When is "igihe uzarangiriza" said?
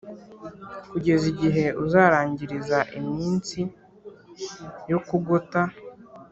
1.33-2.79